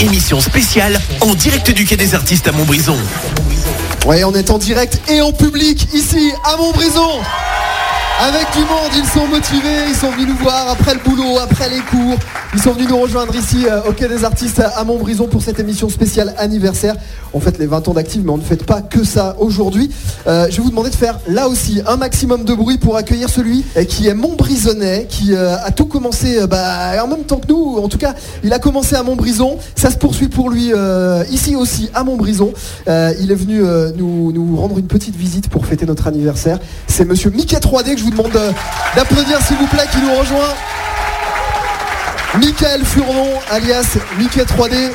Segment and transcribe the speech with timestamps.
[0.00, 2.96] émission spéciale en direct du Quai des Artistes à Montbrison.
[4.06, 7.20] Ouais, on est en direct et en public ici à Montbrison.
[8.22, 11.70] Avec du monde, ils sont motivés, ils sont venus nous voir après le boulot, après
[11.70, 12.18] les cours.
[12.52, 15.58] Ils sont venus nous rejoindre ici euh, au Quai des Artistes à Montbrison pour cette
[15.58, 16.96] émission spéciale anniversaire.
[17.32, 19.90] On fête les 20 ans d'actifs, mais on ne fête pas que ça aujourd'hui.
[20.26, 23.30] Euh, je vais vous demander de faire là aussi un maximum de bruit pour accueillir
[23.30, 27.78] celui euh, qui est Montbrisonnais, qui a tout commencé bah, en même temps que nous.
[27.78, 29.56] En tout cas, il a commencé à Montbrison.
[29.76, 30.72] Ça se poursuit pour lui
[31.30, 32.52] ici aussi à Montbrison.
[32.86, 33.62] il est venu
[33.96, 36.58] nous, nous rendre une petite visite pour fêter notre anniversaire.
[36.86, 38.32] C'est monsieur Mickey 3D que je vous demande
[38.96, 40.54] d'applaudir s'il vous plaît qui nous rejoint.
[42.38, 44.90] Michael Furnon, alias Mickey 3D.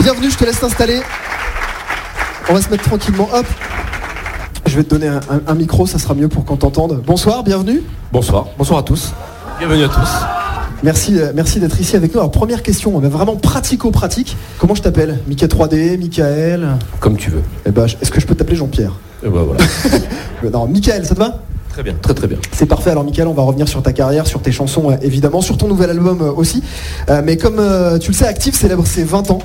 [0.00, 1.00] Bienvenue, je te laisse t'installer.
[2.48, 3.28] On va se mettre tranquillement.
[3.32, 3.46] Hop.
[4.66, 5.08] Je vais te donner
[5.46, 7.02] un, micro, ça sera mieux pour qu'on t'entende.
[7.06, 7.82] Bonsoir, bienvenue.
[8.12, 9.12] Bonsoir, bonsoir à tous.
[9.58, 10.08] Bienvenue à tous.
[10.82, 12.20] Merci, euh, merci d'être ici avec nous.
[12.20, 14.36] Alors première question, vraiment pratico-pratique.
[14.58, 15.20] Comment je t'appelle?
[15.26, 16.76] Mickey 3D, Michael?
[17.00, 17.42] Comme tu veux.
[17.64, 18.92] Eh ben, est-ce que je peux t'appeler Jean-Pierre?
[19.24, 19.64] Eh ben voilà.
[20.52, 21.45] non, Michael, ça te va?
[21.76, 22.38] Très bien, très très bien.
[22.52, 22.88] C'est parfait.
[22.88, 25.68] Alors Michael, on va revenir sur ta carrière, sur tes chansons euh, évidemment, sur ton
[25.68, 26.62] nouvel album euh, aussi.
[27.10, 27.60] Euh, mais comme
[28.00, 29.40] tu le sais, Active célèbre ses 20 ans.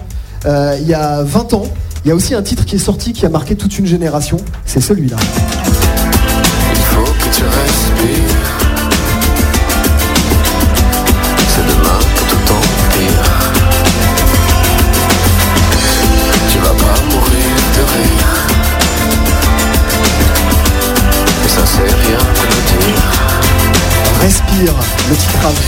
[0.45, 1.63] il y a 20 ans,
[2.05, 4.37] il y a aussi un titre qui est sorti qui a marqué toute une génération.
[4.63, 5.17] C'est celui-là.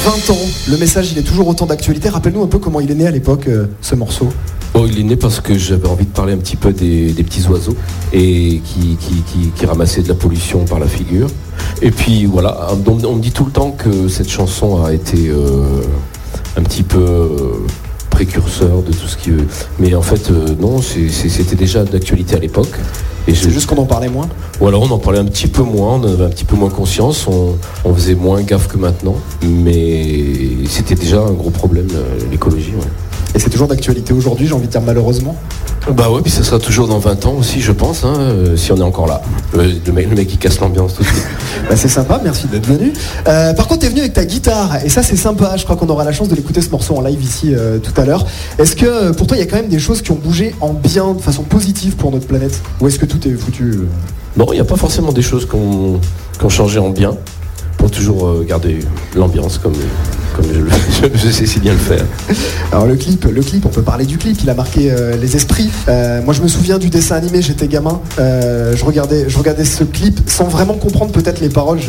[0.03, 0.37] 20 ans,
[0.69, 2.09] le message il est toujours autant d'actualité.
[2.09, 4.27] Rappelle-nous un peu comment il est né à l'époque euh, ce morceau.
[4.73, 7.47] Oh, il est né parce que j'avais envie de parler un petit peu des, petits
[7.47, 7.77] oiseaux
[8.11, 8.97] et qui,
[9.55, 11.27] qui, ramassaient de la pollution par la figure.
[11.81, 15.81] Et puis voilà, on, me dit tout le temps que cette chanson a été euh,
[16.57, 17.37] un petit peu euh,
[18.09, 19.31] précurseur de tout ce qui...
[19.79, 22.77] Mais en fait, non, c'était déjà d'actualité à l'époque.
[23.27, 24.27] Et c'est juste qu'on en parlait moins
[24.59, 26.69] Ou alors on en parlait un petit peu moins, on avait un petit peu moins
[26.69, 32.73] conscience, on, faisait moins gaffe que maintenant, mais c'était déjà un gros problème, euh, l'écologie.
[33.35, 35.35] Et c'est toujours d'actualité aujourd'hui, j'ai envie de dire malheureusement
[35.91, 38.71] Bah ouais, puis ça sera toujours dans 20 ans aussi, je pense, hein, euh, si
[38.71, 39.21] on est encore là.
[39.53, 41.27] Le, mec, le mec qui casse l'ambiance tout de suite.
[41.69, 42.93] bah c'est sympa, merci d'être venu.
[43.27, 45.75] Euh, par contre, tu es venu avec ta guitare, et ça c'est sympa, je crois
[45.75, 48.25] qu'on aura la chance de l'écouter ce morceau en live ici euh, tout à l'heure.
[48.59, 50.73] Est-ce que pour toi, il y a quand même des choses qui ont bougé en
[50.73, 52.61] bien, de façon positive pour notre planète?
[52.81, 53.79] Ou est-ce que tout est foutu
[54.37, 57.17] Non, il n'y a pas forcément des choses qui ont changé en bien
[57.83, 58.79] pour toujours euh, garder
[59.13, 59.73] l'ambiance comme,
[60.35, 60.45] comme
[61.13, 62.05] je, sais si bien le faire.
[62.71, 65.35] Alors le clip, le clip, on peut parler du clip, il a marqué euh, les
[65.35, 65.69] esprits.
[65.87, 69.83] Euh, moi je me souviens du dessin animé, j'étais gamin, je, regardais, je regardais ce
[69.83, 71.79] clip sans vraiment comprendre peut-être les paroles,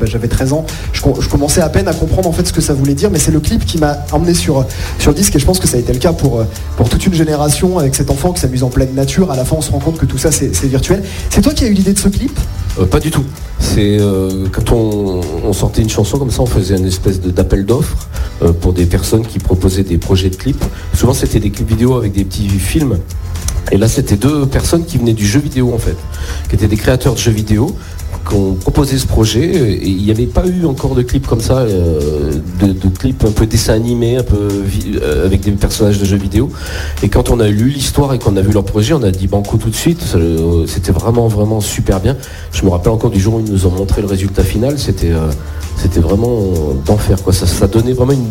[0.00, 2.74] bah, j'avais 13 ans, je, commençais à peine à comprendre en fait ce que ça
[2.74, 4.66] voulait dire, mais c'est le clip qui m'a emmené sur,
[4.98, 5.36] sur le disque.
[5.36, 6.44] Et je pense que ça a été le cas pour,
[6.76, 9.56] pour toute une génération avec cet enfant qui s'amuse en pleine nature, à la fin
[9.56, 11.02] on se rend compte que tout ça c'est virtuel.
[11.30, 12.38] C'est toi qui as eu l'idée de ce clip?
[12.90, 13.24] Pas du tout.
[13.74, 13.98] C'est
[14.52, 18.08] quand on, on sortait une chanson comme ça, on faisait une espèce d'appel d'offres
[18.42, 20.64] euh, pour des personnes qui proposaient des projets de clips.
[20.94, 22.98] Souvent, c'était des clips vidéo avec des petits films.
[23.72, 25.96] Et là, c'était deux personnes qui venaient du jeu vidéo en fait,
[26.48, 27.76] qui étaient des créateurs de jeux vidéo
[28.26, 31.58] qu'on proposé ce projet et il n'y avait pas eu encore de clips comme ça,
[31.58, 34.48] euh, de, clips un peu dessin animé, un peu
[35.00, 36.50] euh, avec des personnages de jeux vidéo.
[37.02, 39.28] Et quand on a lu l'histoire et qu'on a vu leur projet, on a dit
[39.28, 40.14] banco tout de suite.
[40.14, 42.16] Euh, c'était vraiment vraiment super bien.
[42.52, 44.78] Je me rappelle encore du jour où ils nous ont montré le résultat final.
[44.78, 45.12] C'était
[45.76, 46.52] c'était vraiment
[46.84, 47.32] d'enfer quoi.
[47.32, 48.30] Ça, ça donnait vraiment une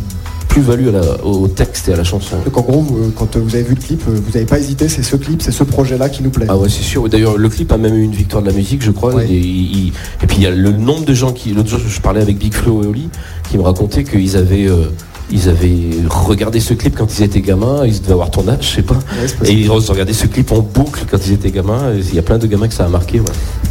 [0.56, 0.88] plus-value
[1.22, 2.38] au texte et à la chanson.
[2.46, 2.86] Donc en gros,
[3.18, 5.52] quand vous avez vu le clip, euh, vous n'avez pas hésité, c'est ce clip, c'est
[5.52, 6.46] ce projet-là qui nous plaît.
[6.48, 7.10] Ah ouais, c'est sûr.
[7.10, 9.22] D'ailleurs, le clip a même eu une victoire de la musique, je crois.
[9.26, 9.92] Et,
[10.28, 11.52] puis il y a le nombre de gens qui.
[11.52, 13.10] L'autre jour, je parlais avec Big Flo et Oli,
[13.50, 14.68] qui me racontaient qu'ils avaient.
[14.68, 14.92] Euh,
[15.32, 18.76] ils avaient regardé ce clip quand ils étaient gamins, ils devaient avoir ton âge, je
[18.76, 19.00] sais pas.
[19.44, 21.94] et ils ont regardé ce clip en boucle quand ils étaient gamins.
[21.96, 23.22] Il y a plein de gamins que ça a marqué.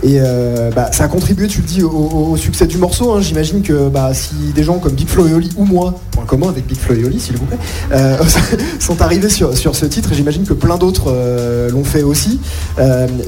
[0.03, 3.13] Et euh, bah, ça a contribué, tu le dis, au, succès du morceau.
[3.13, 3.21] Hein.
[3.21, 6.49] J'imagine que bah, si des gens comme Big Flo et Oli ou moi, point commun
[6.49, 7.59] avec Big Flo et Oli, s'il vous plaît,
[7.93, 8.19] euh,
[8.81, 12.41] sont arrivés sur, sur ce titre, j'imagine que plein d'autres euh, l'ont fait aussi.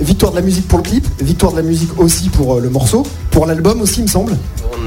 [0.01, 3.07] victoire de la musique pour le clip, victoire de la musique aussi pour le morceau,
[3.31, 4.37] pour l'album aussi, il me semble.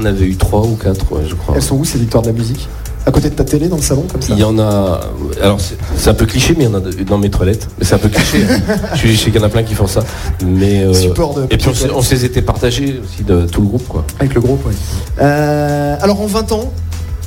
[0.00, 1.54] On avait eu trois ou quatre, je crois.
[1.56, 2.68] Elles sont où ces victoires de la musique?
[3.06, 5.00] À côté de ta télé dans le salon comme ça Il y en a.
[5.42, 5.58] Alors
[5.96, 7.68] c'est un peu cliché, mais il y en a dans mes toilettes.
[7.78, 8.44] Mais c'est un peu cliché.
[8.48, 8.76] Hein.
[8.94, 10.02] Je sais qu'il y en a plein qui font ça.
[10.44, 13.88] Mais euh, Support de et puis on s'est été partagés aussi de tout le groupe
[13.88, 14.04] quoi.
[14.18, 14.74] Avec le groupe, oui.
[15.20, 16.72] Euh, alors en 20 ans,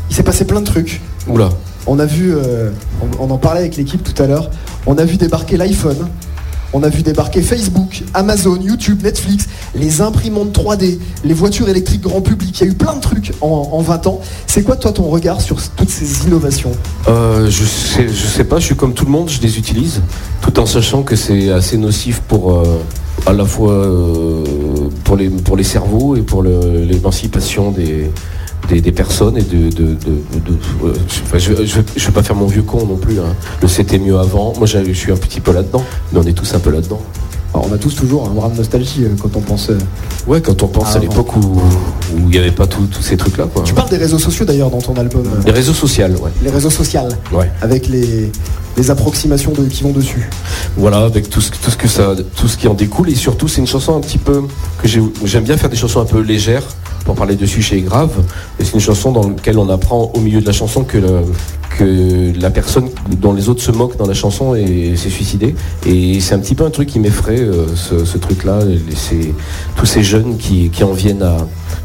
[0.10, 1.02] il s'est passé plein de trucs.
[1.28, 1.50] Oula.
[1.86, 2.70] On a vu, euh,
[3.20, 4.50] on, en parlait avec l'équipe tout à l'heure.
[4.86, 6.08] On a vu débarquer l'iPhone.
[6.72, 12.22] On a vu débarquer Facebook, Amazon, YouTube, Netflix, les imprimantes 3D, les voitures électriques grand
[12.22, 12.60] public.
[12.62, 14.22] Il y a eu plein de trucs en, 20 ans.
[14.48, 16.72] C'est quoi toi ton regard sur toutes ces innovations?
[17.08, 18.60] Euh, Je sais, je sais pas.
[18.60, 19.30] Je suis comme tout le monde.
[19.30, 20.02] Je les utilise,
[20.42, 22.64] tout en sachant que c'est assez nocif pour euh,
[23.26, 24.44] à la fois euh,
[25.04, 29.70] pour les cerveaux et pour l'émancipation des personnes et de.
[31.38, 33.20] je, ne pas faire mon vieux con non plus.
[33.20, 33.36] Hein.
[33.62, 34.54] Le c'était mieux avant.
[34.58, 37.02] Moi, je suis un petit peu là-dedans, mais on est tous un peu là-dedans.
[37.54, 39.70] On a tous toujours un bras de nostalgie euh, quand on pense.
[39.70, 39.78] Euh,
[40.28, 41.62] ouais, quand on pense à l'époque où
[42.18, 43.48] il n'y avait pas tous ces trucs-là.
[43.64, 45.24] Tu parles des réseaux sociaux d'ailleurs dans ton album.
[45.46, 46.32] Les réseaux sociaux, ouais.
[46.44, 47.02] Les réseaux sociaux.
[47.32, 47.52] Ouais.
[47.62, 48.32] Avec les,
[48.90, 50.30] approximations de, qui vont dessus.
[50.78, 53.48] Voilà, avec tout ce, tout ce que ça, tout ce qui en découle et surtout
[53.48, 54.42] c'est une chanson un petit peu
[54.82, 56.64] que j'aime bien faire des chansons un peu légères
[57.06, 58.22] pour parler de sujets graves.
[58.60, 61.00] Et c'est une chanson dans laquelle on apprend au milieu de la chanson que,
[62.40, 62.90] la personne
[63.20, 65.56] dont les autres se moquent dans la chanson s'est suicidée.
[65.88, 68.60] Et c'est un petit peu un truc qui m'effraie, euh, ce, truc-là.
[69.76, 71.26] Tous ces jeunes qui, en viennent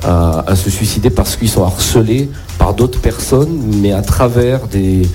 [0.05, 2.29] à, à, se suicider parce qu'ils sont harcelés
[2.59, 5.09] par d'autres personnes, mais à travers des...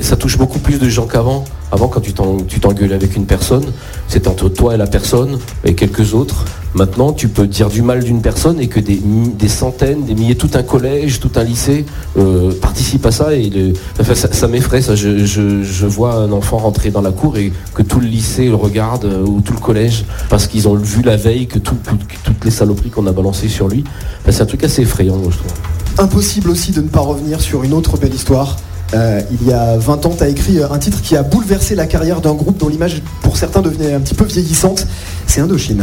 [0.00, 1.44] Ça touche beaucoup plus de gens qu'avant.
[1.70, 3.72] Avant, quand tu t'engueulais avec une personne,
[4.08, 6.46] c'était entre toi et la personne et quelques autres.
[6.74, 10.50] Maintenant, tu peux dire du mal d'une personne et que des, centaines, des milliers, tout
[10.54, 11.84] un collège, tout un lycée
[12.18, 13.34] euh, participe à ça.
[13.34, 13.72] Et
[14.14, 14.80] ça, m'effraie.
[14.80, 18.54] Ça, je, vois un enfant rentrer dans la cour et que tout le lycée le
[18.54, 22.50] regarde euh, ou tout le collège parce qu'ils ont vu la veille que, toutes les
[22.50, 23.84] saloperies qu'on a balancées sur lui.
[24.28, 25.52] c'est un truc assez effrayant, je trouve.
[25.98, 28.56] Impossible aussi de ne pas revenir sur une autre belle histoire
[28.94, 31.74] euh, il y a 20 ans, tu as écrit euh, un titre qui a bouleversé
[31.74, 34.86] la carrière d'un groupe dont l'image, pour certains, devenait un petit peu vieillissante.
[35.26, 35.82] C'est Indochine.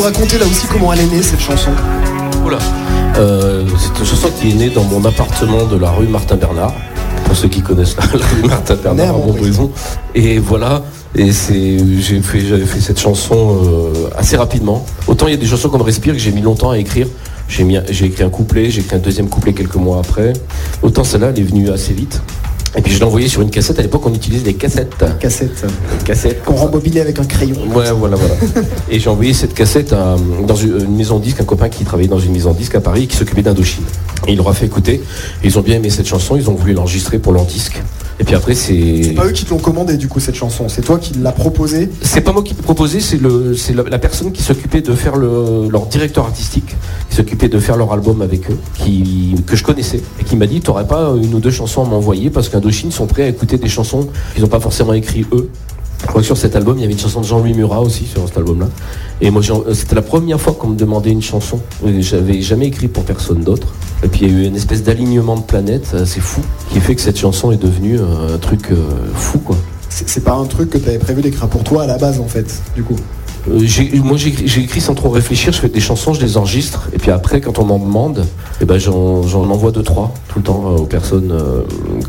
[0.00, 1.70] Raconter là aussi comment elle est née cette chanson
[2.44, 2.58] Oula.
[3.16, 6.72] Euh, c'est une chanson qui est née dans mon appartement de la rue Martin Bernard.
[7.24, 9.70] Pour ceux qui connaissent la, rue Martin Bernard à Montbrison.
[10.14, 10.82] Et voilà.
[11.14, 14.84] Et c'est, j'ai fait, j'avais fait cette chanson euh, assez rapidement.
[15.06, 17.06] Autant il y a des chansons comme Respire que j'ai mis longtemps à écrire.
[17.48, 20.32] J'ai, mis, j'ai écrit un couplet, j'ai écrit un deuxième couplet quelques mois après.
[20.82, 22.22] Autant celle-là, elle est venue assez vite.
[22.76, 23.78] Et puis je l'ai envoyé sur une cassette.
[23.78, 24.94] À l'époque, on utilisait des cassettes.
[25.18, 25.64] Cassettes.
[26.04, 26.44] cassettes.
[26.44, 27.56] Qu'on rembobinait avec un crayon.
[27.74, 28.34] Ouais, voilà, voilà.
[28.90, 29.94] et j'ai envoyé cette cassette
[30.46, 32.80] dans une, maison de disque, un copain qui travaillait dans une maison de disque à
[32.80, 33.84] Paris qui s'occupait d'Indochine.
[34.26, 35.02] Et il leur a fait écouter.
[35.42, 36.36] ils ont bien aimé cette chanson.
[36.36, 37.82] Ils ont voulu l'enregistrer pour leur disque.
[38.20, 39.02] Et puis après, c'est.
[39.02, 40.68] C'est pas eux qui te l'ont commandé, du coup, cette chanson.
[40.68, 43.98] C'est toi qui l'as proposé C'est pas moi qui l'ai proposé, c'est le, c'est la,
[43.98, 46.76] personne qui s'occupait de faire le, leur directeur artistique,
[47.08, 50.46] qui s'occupait de faire leur album avec eux, qui, que je connaissais, et qui m'a
[50.46, 53.56] dit T'aurais pas une ou deux chansons à m'envoyer parce qu'Indochine sont prêts à écouter
[53.56, 55.48] des chansons qu'ils n'ont pas forcément écrit eux.
[56.02, 58.04] Je crois que sur cet album, il y avait une chanson de Jean-Louis Murat aussi
[58.04, 58.68] sur cet album-là.
[59.22, 61.60] Et moi, c'était la première fois qu'on me demandait une chanson.
[62.00, 63.68] J'avais jamais écrit pour personne d'autre.
[64.02, 66.94] Et puis il y a eu une espèce d'alignement de planètes assez fou qui fait
[66.94, 68.76] que cette chanson est devenue euh, un truc euh,
[69.14, 69.56] fou, quoi.
[69.88, 72.28] C'est pas un truc que tu avais prévu d'écrire pour toi à la base, en
[72.28, 72.96] fait, du coup?
[73.48, 77.10] Moi j'ai écrit sans trop réfléchir, je fais des chansons, je les enregistre, et puis
[77.10, 78.26] après quand on m'en demande,
[78.60, 81.32] eh ben, j'en envoie deux, trois tout le temps aux personnes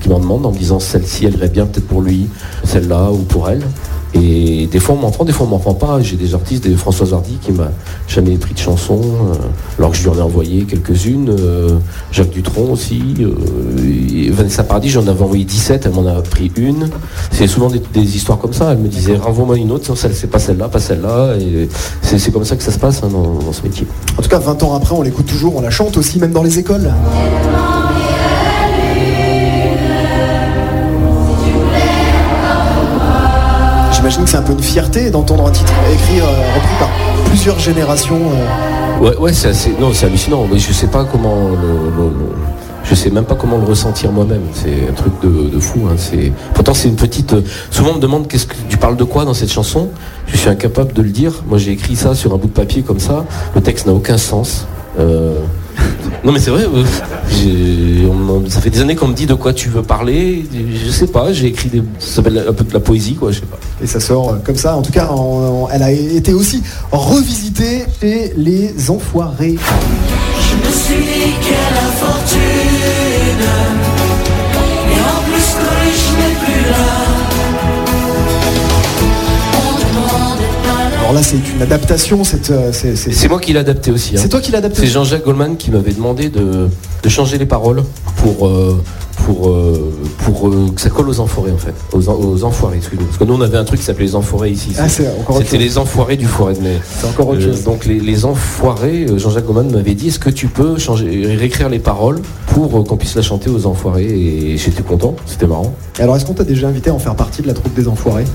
[0.01, 2.27] qui m'en demandent en me disant celle-ci elle irait bien peut-être pour lui,
[2.65, 3.63] celle-là ou pour elle.
[4.13, 6.01] Et des fois on m'en prend, des fois on m'en prend pas.
[6.01, 7.71] J'ai des artistes, des Françoise Hardy qui m'a
[8.07, 9.35] jamais pris de chanson, euh,
[9.77, 11.29] alors que je lui en ai envoyé quelques-unes.
[11.29, 11.77] Euh,
[12.11, 13.01] Jacques Dutronc aussi.
[13.19, 16.89] Euh, Vanessa Paradis, j'en avais envoyé 17, elle m'en a pris une.
[17.31, 18.71] C'est souvent des, histoires comme ça.
[18.71, 21.35] Elle me disait renvoie-moi une autre, c'est pas celle-là, pas celle-là.
[21.37, 21.69] Et
[22.01, 23.87] c'est comme ça que ça se passe hein, dans, dans ce métier.
[24.17, 26.43] En tout cas, 20 ans après, on l'écoute toujours, on la chante aussi, même dans
[26.43, 26.91] les écoles.
[34.17, 36.25] Que c'est un peu une fierté d'entendre un titre écrit, euh,
[36.55, 36.89] repris par
[37.25, 38.19] plusieurs générations.
[38.19, 38.99] Euh.
[38.99, 40.47] Ouais, ouais, c'est assez, non, c'est hallucinant.
[40.51, 41.49] Mais je sais pas comment
[42.83, 44.41] je sais même pas comment le ressentir moi-même.
[44.53, 45.87] C'est un truc de, fou.
[45.87, 45.95] Hein.
[45.97, 47.33] C'est, pourtant, c'est une petite.
[47.33, 49.89] Euh, souvent, on me demande qu'est-ce que tu parles de quoi dans cette chanson?
[50.27, 51.43] Je suis incapable de le dire.
[51.47, 53.25] Moi, j'ai écrit ça sur un bout de papier comme ça.
[53.55, 54.67] Le texte n'a aucun sens.
[54.97, 56.65] Non mais c'est vrai,
[58.49, 60.45] ça fait des années qu'on me dit de quoi tu veux parler.
[60.53, 63.39] Je sais pas, j'ai écrit des, ça s'appelle un peu de la poésie quoi, je
[63.39, 63.57] sais pas.
[63.81, 64.75] Et ça sort euh, comme ça.
[64.75, 65.09] En tout cas,
[65.71, 69.57] elle a été aussi revisitée et les enfoirés.
[69.57, 72.50] Je me suis dit quelle fortune.
[81.11, 82.23] Alors là, c'est une adaptation.
[82.23, 82.71] C'est euh,
[83.27, 84.15] moi qui l'ai adapté aussi.
[84.15, 84.19] hein.
[84.21, 86.69] c'est toi qui l'as adapté C'est Jean-Jacques Goldman qui m'avait demandé de,
[87.03, 87.83] de changer les paroles
[88.15, 88.81] pour, euh,
[89.33, 91.73] pour, euh, pour euh, que ça colle aux enfoirés en fait.
[91.93, 93.07] Aux, en- aux enfoirés, excusez-moi.
[93.07, 94.71] Parce que nous on avait un truc qui s'appelait les enfoirés ici.
[94.77, 96.53] Ah, C'était les enfoirés du forêt.
[96.61, 97.63] Mais, C'est encore autre euh, chose.
[97.63, 101.79] donc les, les enfoirés, Jean-Jacques Goldman m'avait dit est-ce que tu peux changer, réécrire les
[101.79, 104.05] paroles pour qu'on puisse la chanter aux enfoirés?
[104.05, 105.73] Et j'étais content, c'était marrant.
[105.99, 108.25] Alors, est-ce qu'on t'a déjà invité à en faire partie de la troupe des enfoirés?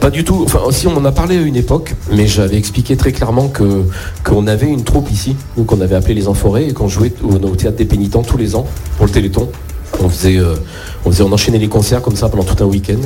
[0.00, 0.42] Pas du tout.
[0.44, 3.84] Enfin, si on m'en a parlé à une époque, mais j'avais expliqué très clairement que
[4.24, 5.36] qu'on avait une troupe ici,
[5.66, 8.56] qu'on avait appelé les Enforés et qu'on jouait au, au théâtre des pénitents tous les
[8.56, 9.48] ans pour le Téléthon.
[10.02, 10.54] On faisait, euh,
[11.04, 13.00] on faisait, on enchaînait les concerts comme ça pendant tout un week-end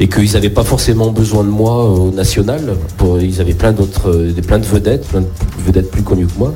[0.00, 2.76] et qu'ils n'avaient pas forcément besoin de moi au national.
[3.20, 5.26] Ils avaient plein d'autres, euh, des- de vedettes, plein de
[5.64, 6.54] vedettes plus connues que moi.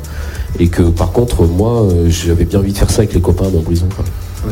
[0.58, 3.48] Et que par contre, moi, euh, j'avais bien envie de faire ça avec les copains
[3.50, 3.86] dans Brison.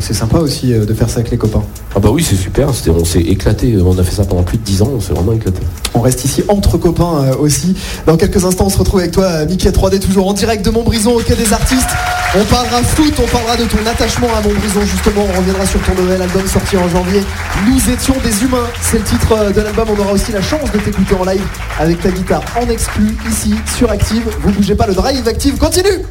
[0.00, 1.62] C'est sympa aussi euh, de faire ça avec les copains.
[1.94, 2.68] Ah bah oui, c'est super.
[2.88, 3.76] On s'est éclaté.
[3.76, 4.90] On a fait ça pendant plus de 10 ans.
[4.96, 5.60] On s'est vraiment éclaté.
[5.94, 7.74] On reste ici entre copains euh, aussi.
[8.06, 10.70] Dans quelques instants, on se retrouve avec toi, euh, Mickey 3D, toujours en direct de
[10.70, 11.90] Montbrison au Quai des Artistes.
[12.36, 15.26] On parlera foot, on parlera de ton attachement à Montbrison, justement.
[15.32, 17.22] On reviendra sur ton nouvel album sorti en janvier.
[17.68, 19.88] Nous étions des humains, c'est le titre de l'album.
[19.96, 21.44] On aura aussi la chance de t'écouter en live
[21.78, 24.24] avec ta guitare en exclu ici sur Active.
[24.42, 26.02] Vous bougez pas, le drive Active continue